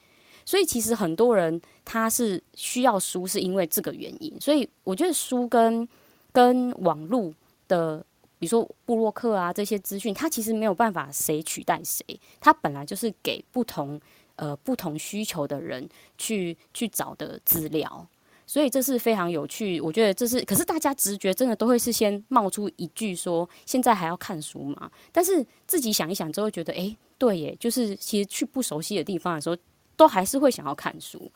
[0.43, 4.37] 所以其实很多人他是需要书，是因为这个原因。
[4.41, 5.87] 所以我觉得书跟
[6.33, 7.33] 跟网络
[7.69, 8.05] 的。
[8.43, 12.05] 比如说布洛克啊，这些资讯，它其实没有办法谁取代谁，
[12.41, 13.97] 它本来就是给不同
[14.35, 18.05] 呃不同需求的人去去找的资料，
[18.45, 19.79] 所以这是非常有趣。
[19.79, 24.91] 我觉得这是，可是大家直觉真的都会是先冒出一句说，现在还要看书吗？
[25.13, 29.55] 但是自己想一想之后，觉得诶，对耶，就是其实去不熟悉的地方的时候，
[29.95, 31.31] 都还是会想要看书。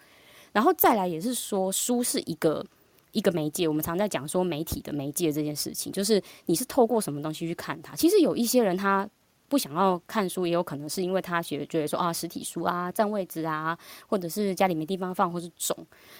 [0.52, 2.65] 然后再来也是说，书是一个。
[3.12, 7.96] 一个媒介，我们常在讲说媒体的媒介这件事情，就是你是透过什么东西去看它。
[7.96, 9.10] 其实有一些人他
[9.48, 15.76] 不想要看书，也有可能是因为他觉得说啊，实体书啊占位置啊，或者是家里没地方放，或是重。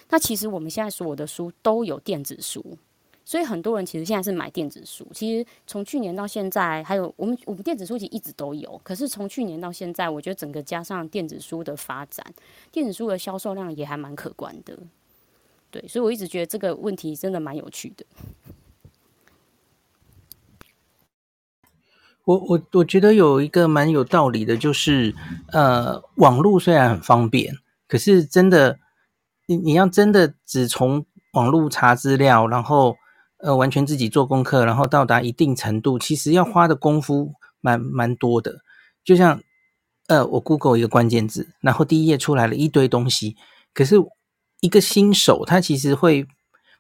[0.10, 2.78] 那其实我们现在所有的书都有电子书，
[3.26, 5.06] 所以很多人其实现在是买电子书。
[5.14, 12.26] 其实从去年到现在，还有我们我们电子书其实一直都有，可是从去年到现在，我觉得整个加上电子书的发展，
[12.72, 14.80] 电子书的销售量也还蛮可观的。
[15.70, 18.06] 对，所以我一直觉得这个问题真的蛮有趣的。
[22.24, 25.14] 我我我觉得有一个蛮有道理的，就是
[25.52, 28.80] 呃，网络虽然很方便，可是真的，
[29.46, 32.98] 你你要真的只从网络查资料，然后
[33.38, 38.62] 呃完全自己做功课，然后到达一定程度，其实要花的功夫蛮蛮多的。
[39.04, 39.42] 就像
[40.08, 43.36] 呃，我 Google 一个关键字，然后第一页出来了一堆东西，
[43.74, 43.96] 可是。
[44.60, 46.26] 一个新手，他其实会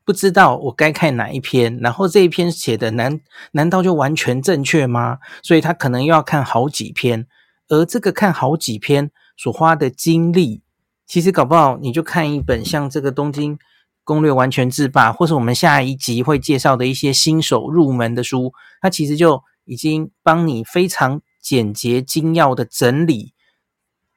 [0.03, 3.19] 不知道我该看哪一篇，然后这一篇写的难
[3.51, 5.19] 难道就完全正确吗？
[5.43, 7.27] 所以他可能又要看好几篇，
[7.67, 10.63] 而这个看好几篇所花的精力，
[11.05, 13.59] 其实搞不好你就看一本像这个《东京
[14.03, 23.33] 攻略完全制霸》，或是我们下一集会介绍的一些新手入门的书，它其实就已经帮你非常简洁精要的整理，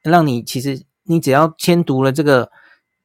[0.01, 2.49] 让你其实你只要先读了这个。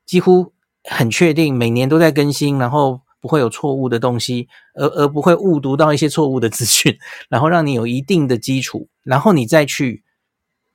[0.06, 0.52] 几乎
[0.84, 6.96] 很确定每年都在更新，然后不会有错误的东西，而而不会误读到一些错误的资讯，
[7.28, 10.04] 然后让你有一定的基础，然后你再去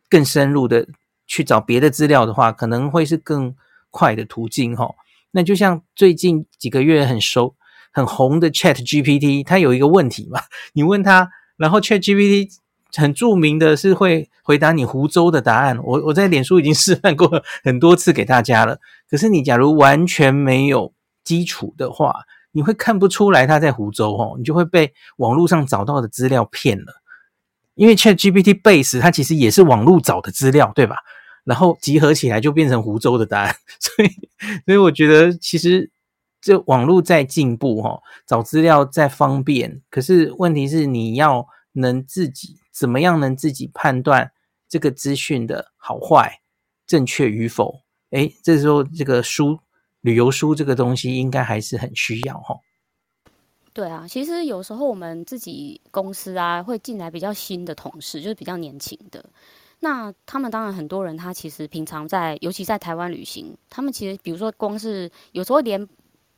[0.10, 0.86] 更深入的
[1.26, 3.56] 去找别的资料的话，可能会是更
[3.90, 4.94] 快的途径哈。
[5.32, 7.56] 那就像最近几个月很熟
[7.94, 10.42] 很红的 Chat GPT，它有一个问题嘛，
[10.74, 12.61] 你问他，然后 Chat GPT。
[12.96, 18.80] 很著名的是会回答你湖州的答案，我我在脸书已经示范过很多次给大家了。
[19.10, 22.14] 可是你假如完全没有基础的话，
[22.52, 27.02] 你会看不出来他在湖州哦，你就会被网络上找到的资料骗了。
[27.76, 30.98] 因为 ChatGPT base 它其实也是网络找的资料，对吧？
[31.44, 34.10] 然后集合起来就变成湖州的答案， 所以
[34.66, 35.90] 所以我觉得其实
[36.40, 44.32] 这网络在进步哈，找资料在方便，可是问题是你要能自己怎么样能自己判断
[44.68, 46.42] 这个资讯的好坏、
[46.88, 47.82] 正确与否？
[48.12, 49.60] 诶，这时候这个书
[50.02, 52.58] 旅游书这个东西应该还是很需要哈。
[53.74, 59.24] 对啊，其实有时候我们自己公司啊会进来比较新的同事，就是比较年轻的。
[59.80, 65.88] 那他们当然很多人，他其实平常在，尤其在台湾旅行，他们其实比如说光是有时候连。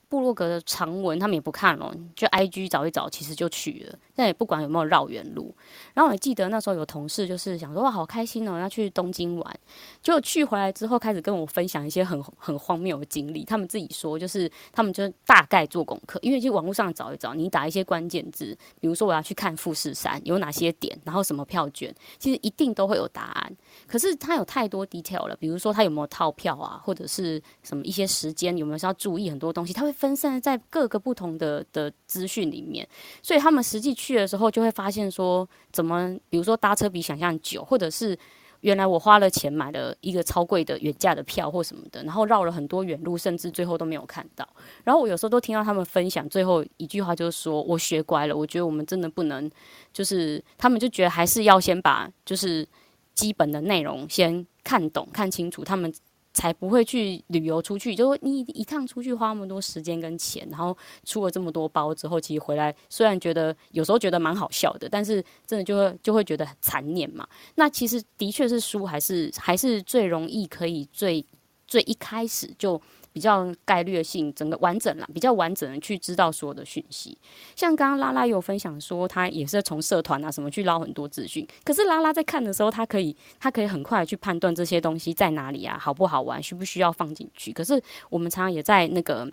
[0.10, 3.98] 部落格的长文，他们也不看了，就 IG 找一找，其实就去了。
[4.15, 5.54] 但也不管有没有绕远路。
[5.93, 9.60] 然后我记得那时候有同事就是想说，哇，好开心哦，要去东京玩。
[10.02, 13.43] 结果去回来之后，开始跟我分享一些很很荒谬的经历。
[13.43, 23.58] 他们自己说，就是他们就大概做功课，因为去网络上找一找，你打一些关键字，比如说我要去看富士山，有哪些点，然后什么票券，其实一定都会有答案。
[23.88, 29.91] 可是它有太多 detail 了，比如说它有没有套票啊，或者是什么一些时间有没有需要注意很多东西，它会。
[30.04, 32.86] 分散在各个不同的的资讯里面，
[33.21, 38.18] 所以他们实际去的时候就会发现说，怎么比如说搭车比想象久，或者是
[38.60, 44.48] 原来我花了钱买了一个超贵的原价的票或什么的，然后绕了很多远路，甚至最后都没有看到。
[44.84, 49.50] 然后我有时候都听到他们分享，最后一句话就是说我学乖了，我觉得我们真的不能，
[49.94, 52.68] 就是他们就觉得还是要先把就是
[53.13, 55.94] 基本的内容先看懂看清楚，他们。
[56.34, 67.28] 才不会去旅游出去，就你一趟出去花那么多时间跟钱，然后出了这么多包之后，其实回来虽然觉得有时候觉得蛮好笑的，但是真的就会就会觉得很残念嘛。
[67.56, 71.26] 那其实的确是书还是还是最容易可以最
[71.67, 72.82] 最一开始就。
[73.13, 77.17] 比较概率性，整个完整啦，比较完整的去知道所有的讯息。
[77.56, 81.47] 像刚刚拉拉有分享说，他也是从社团啊什么去捞很多资讯。
[81.63, 87.54] 可是拉拉在看的时候，他可以，他可以很快去判断这些东西在哪里啊，好不好玩，需不需要放进去。
[87.54, 89.32] 可是我们常常也在那个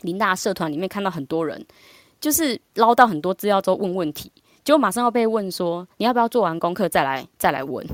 [0.00, 1.62] 林大社团里面看到很多人，
[2.18, 4.32] 就是捞到很多资料之后问问题，
[4.64, 7.86] 结果马上要被问说，你要不要做完功课再来再来问。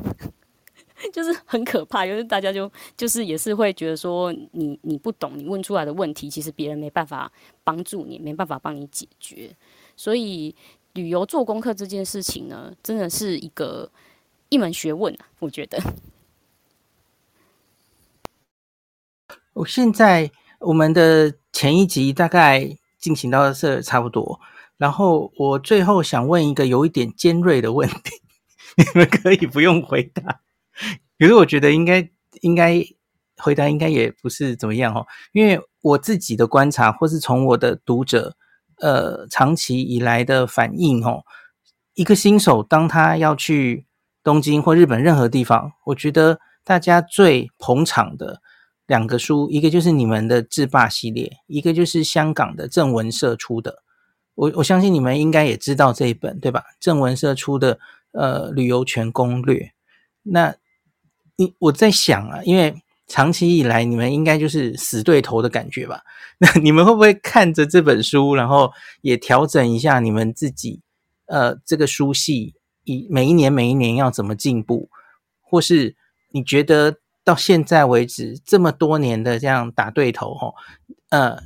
[1.12, 7.30] 就是很可怕，就是大家就就是也是会觉得说你，你不懂，你问出来的问题，其实别人没办法
[7.62, 9.50] 帮助你，没办法帮你解决。
[9.96, 10.54] 所以
[10.94, 13.90] 旅游做功课这件事情呢，真的是一个
[14.48, 15.78] 一门学问啊，我觉得。
[19.52, 24.38] 我现在我们的前一集大概进行到这差不多，
[24.76, 28.20] 然后我最后想问一个有一点尖锐的问题，
[28.76, 30.40] 你们可以不用回答。
[31.18, 32.08] 可是我觉得应该
[32.42, 32.84] 应该
[33.38, 38.36] 回答应该也不是怎么样哦，因为我自己的观察，或是从我的读者
[38.80, 41.22] 呃长期以来的反应哦，
[41.94, 43.86] 一个新手当他要去
[44.22, 48.42] 东京或日本任何地方，我觉得大家最捧场的
[48.86, 53.82] 两个书，一个就是你们的制霸系列，一个就是香港的正文社出的。
[54.34, 56.62] 我我相信你们应该也知道这一本对吧？
[56.78, 57.78] 正文社出的
[58.12, 59.72] 呃旅游全攻略，
[60.22, 60.54] 那。
[61.36, 62.74] 你我在想啊，因为
[63.06, 66.00] 长期以来你们应该就是死对头的感觉吧？
[66.38, 68.72] 那你们会不会看着这本书，然后
[69.02, 70.80] 也调整一下你们自己
[71.26, 74.88] 呃这个书系以每一年每一年要怎么进步？
[75.40, 75.94] 或是
[76.32, 80.54] 你觉得到现在为止这么多年的这样打对头齁，
[81.10, 81.38] 呃，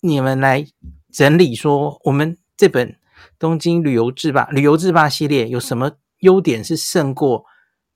[0.00, 0.66] 你们来
[1.12, 2.96] 整理说我们这本
[3.38, 7.44] 东京旅游制霸旅游制霸系列有什么优点是胜过？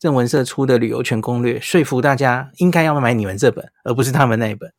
[0.01, 4.73] 正文社出的旅游全攻略，说服大家应该要买你们这本，而不是他们那一本。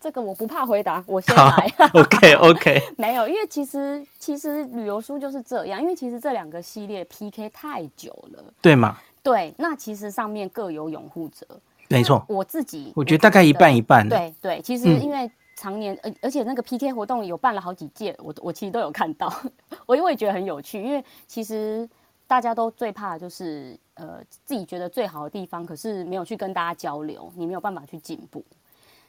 [0.00, 1.72] 这个我不怕回答，我先来。
[1.94, 8.96] OK OK， 没有，因为其实其实旅游书就是这样，因为其实这两个系列 PK 太久了，对吗？
[9.20, 11.44] 对，那其实上面各有拥护者，
[11.88, 12.24] 没错。
[12.28, 14.08] 我自己，我觉得大概一半一半。
[14.08, 19.32] 对对，其实因为常年，而、嗯、而且那个 PK 活动有办了好几届，我我其实都有看到，
[19.86, 21.88] 我因为觉得很有趣，因为其实。
[22.30, 28.42] 大家都最怕的就是，呃，自己觉得最好的地方，可是没有去跟大家交流，你没有办法去进步。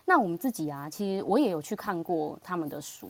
[0.04, 3.10] 那我们自己啊，其实我也有去看过他们的书。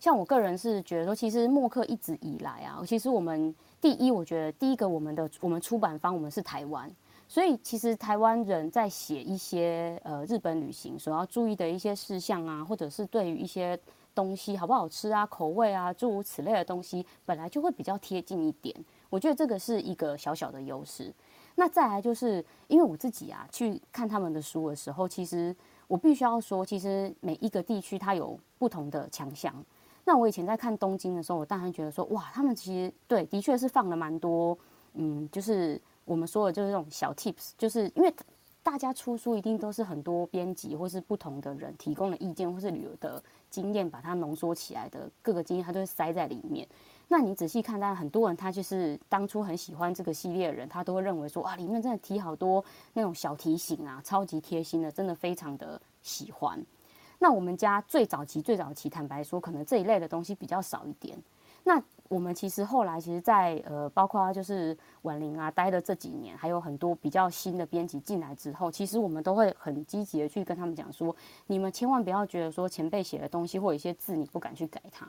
[0.00, 6.90] 像我个人是觉得说，其实默克一直以来啊，其实我们第一，我觉得第一个，我们的我们出版方我们是台湾，
[7.28, 13.78] 所以其实台湾人在写一些呃日本旅行所要注意的一些事项啊，或者是对于一些
[14.14, 18.74] 东西好不好吃啊、口味啊诸如此类的东西，本来就会比较贴近一点。
[19.10, 21.12] 我觉得这个是一个小小的优势。
[21.60, 25.54] 那再来就是，因为我自己啊去看他们的书的时候，其实
[25.88, 29.52] 我必须要说，其实每一个地区它有不同的强项。
[30.04, 34.56] 那我以前在看东京的时候，我当然觉得说，哇，他们其实对，的确是放了蛮多
[34.94, 38.14] 嗯，就是我们说的就是这种小 tips，就是因为
[38.62, 46.68] 大家出书一定都是很多编辑或是不同的人提供的意见或是旅游的经验，把它浓缩起来的各个经验，它都会塞在里面。
[47.08, 56.62] 那你仔细看，但很多人他就是当初很喜欢这个系列的人，他都会认为说啊，里面真的提好多那种小提醒啊，超级贴心的，真的非常的喜欢。
[57.18, 61.16] 那我们家最早期、最早期，坦白说，可能这一类的东西比较少一点。
[61.64, 71.14] 那我们其实后来，其实在，在呃，包括就是婉玲啊待的这几年，还有很多比较新的编辑进来之后，其实我们都会很积极的去跟他们讲说，
[71.46, 75.06] 你们千万不要觉得说前辈写的东西或有一些字你不敢去改它，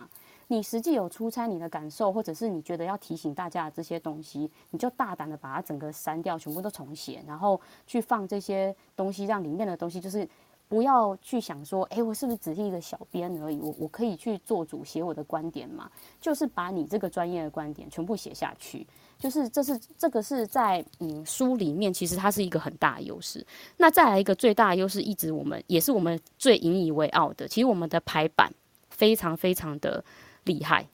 [0.50, 10.28] 你实际有出差你的感受，或者是你觉得要提醒大家的这些东西，你就大胆的把它整个删掉，全部都重写，然后去放这些东西，让里面的东西就是。
[10.70, 13.58] 不要去想说，哎，我是不是只是一个小编而已？
[13.60, 15.89] 我我可以去做主写我的观点嘛？
[16.22, 18.86] 就是把你这个专业的观点全部写下去，
[19.18, 23.43] 就是这是这个是在嗯书里面，其实它是一个很大的优势。
[23.78, 28.54] 那再来一个最大的优势，一直我们也是我们最引以为傲的，其实我们的排版
[28.91, 30.06] 非常非常的
[30.44, 30.88] 厉害，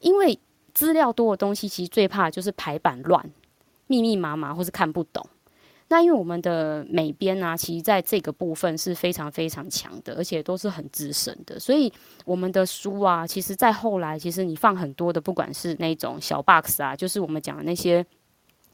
[0.00, 0.38] 因为
[0.74, 3.30] 资料多的东西，其实最怕就是排版乱、
[3.86, 5.26] 密密麻麻或是看不懂。
[5.88, 11.92] 那因为我们的美编啊，其实在这个部分是非常非常强的，而且都是很资深的，所以
[12.24, 18.04] 我们的书啊，其实在后来，其实你放很多的，不管是那种小 box 啊，就是我们讲的那些。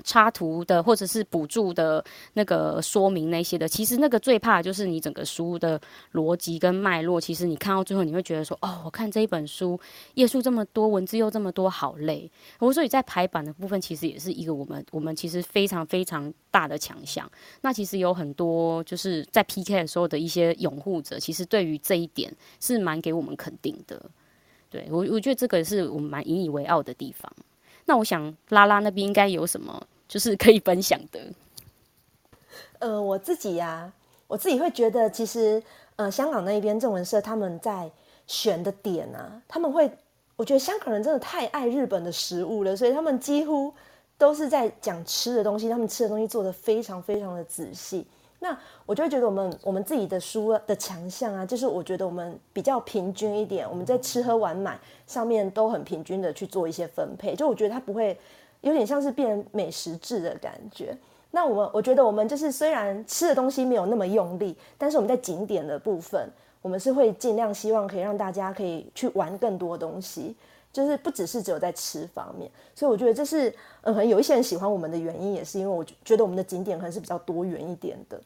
[0.05, 5.81] 插图的或者是补助的那个说明那些的，其实那个最怕就是你整个书的
[6.13, 7.21] 逻辑跟脉络。
[7.21, 9.79] 其实你看到最后，你会觉得说：“哦，我看这一本书
[10.15, 17.31] 页数这么多，文字又这么多，好累。”我所以在排版的部分，其实也是一个我们我们其实非常非常大的强项。
[17.61, 24.01] 那其实有很多就是在 PK 的时候的一些拥护者，其实对于这一点是蛮给我们肯定的。
[24.71, 27.31] 对，我我觉得这个是我们蛮引以为傲的地方。
[27.85, 31.19] 那我想拉拉那边应该有什么就是可以分享的。
[32.81, 33.91] 呃，我自己呀、
[34.27, 35.63] 我自己会觉得，其实
[35.97, 37.91] 呃，香港那边正文社他们在
[38.27, 39.91] 选的点啊，他们会，
[40.37, 43.73] 我觉得香港人真的太爱日本的食物了，所以他们几乎
[44.19, 48.07] 都是在讲吃的东西，他们吃的东西做得非常非常的仔细。
[48.39, 48.55] 那
[48.85, 58.19] 我就会觉得我们我们自己的书的强项啊，就是我觉得我们比较平均一点，我们在吃喝玩买上面都很平均的去做一些分配，就我觉得它不会
[58.63, 60.97] 有点像是变美食制的感觉。
[61.31, 66.29] 那我们我觉得我们就是虽然吃的东西没有那么用力，但是我们在景点的部分，
[66.61, 70.37] 我们是会尽量希望可以让大家可以去玩更多东西，
[70.73, 72.51] 就是不只是只有在吃方面。
[72.75, 73.49] 所以我觉得这是
[73.81, 78.21] 嗯，可能有一些人喜欢我们的原因，也是因为我觉得我们的景点可能是比较多元一点的。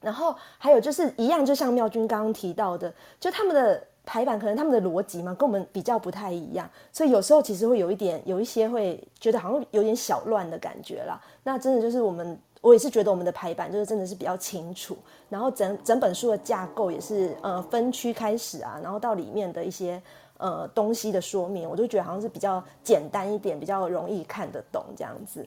[0.00, 11.20] 然后还有就是一样，就像妙君刚刚提到的，就他们的排版可能他们的逻辑嘛，跟我们比较不太一样，所以有时候其实会有一点，有一些会觉得好像有点小乱的感觉啦。
[11.44, 14.96] 那真的就是我们，我也是觉得我们的排版就是真的是比较清楚，
[15.28, 20.02] 然后整整本书的架构也是呃分区开始啊，然后到里面的一些
[20.38, 25.46] 呃东西的说明，我就觉得好像是比较简单一点，比较容易看得懂这样子。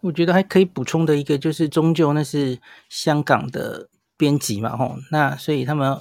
[0.00, 2.58] 我觉得还可以补充的一个就是，终究那是
[2.90, 5.98] 香港的编辑嘛，吼，那所以他们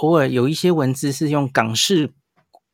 [0.00, 2.12] 偶尔有一些文字是用港式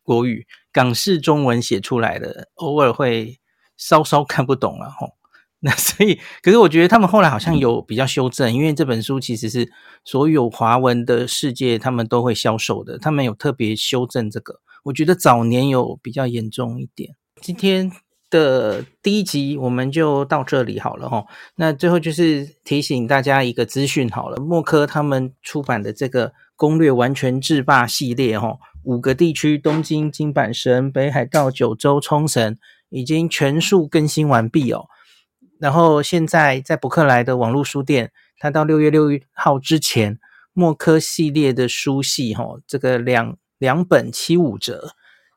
[0.03, 3.39] 国语、港式中文写出来的，偶尔会
[3.77, 5.15] 稍稍看不懂了，吼。
[5.61, 9.71] 那所以，可是我觉得他们后来好像有比较修正，因为这本书其实是
[10.05, 14.61] 所有华文的世界他们都会销售的，他们有特别修正这个。
[14.85, 17.91] 我觉得早年有比较严重一点，今天。
[18.31, 21.25] 的第一集我们就到这里好了哈。
[21.57, 32.59] 那最后就是提醒大家一个资讯好了，莫科他们出版的这个攻略完全制霸系列哈，五个地区东京、金阪神、北海道、九州、冲绳
[32.91, 34.87] 已经全数更新完毕哦。
[35.59, 40.19] 然后现在在博客来的网络书店，它到六月六号之前，
[40.53, 44.91] 墨科系列的书系哈，这个两两本七五折，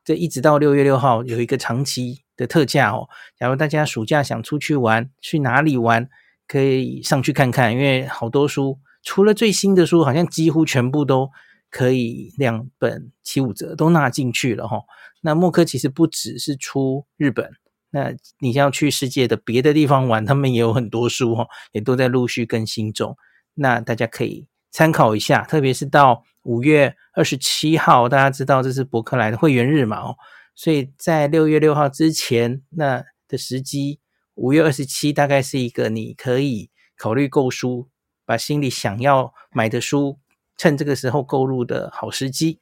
[0.04, 2.24] 这一直到六月六号有一个长期。
[2.34, 3.08] 的特价哦，
[3.38, 6.08] 假如大家暑假想出去玩，去哪里玩，
[6.48, 11.30] 可以上去看看，因为好多书，除了最新的书，好像几乎全部都
[11.70, 14.82] 可以两本七五折都纳进去了哈。
[15.22, 17.50] 那墨科其实不只是出日本，
[17.90, 23.16] 那你要去世界的别的地方玩，他们也有很多书哈，也都在陆续更新中。
[23.54, 30.16] 那大家可以参考一下，特别是到五月二十七号，大家知道这是博客来的会员日嘛哦。
[30.54, 34.00] 所以在六月六号之前，那的时机，
[34.34, 37.88] 五月二十七大概是一个你可以考虑购书，
[38.24, 40.18] 把心里想要买的书
[40.56, 42.60] 趁这个时候购入的好时机。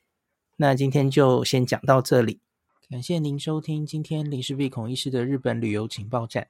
[0.56, 2.40] 那今天就先讲到这里。
[2.88, 6.48] 感谢您收听今天林氏璧孔医师的日本旅游情报站。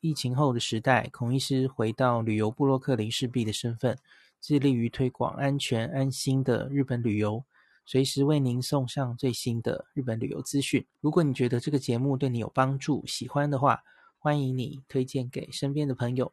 [0.00, 3.98] 疫情后的时代，孔医师回到旅游部落客林氏璧的身份，
[4.40, 7.44] 致力于推广安全安心的日本旅游，
[7.84, 10.86] 随时为您送上最新的日本旅游资讯。
[11.00, 13.82] 如果你觉得这个节目对你有帮助，喜欢的话，
[14.18, 16.32] 欢迎你推荐给身边的朋友，